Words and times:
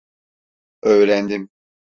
Öğrendim. 0.81 1.49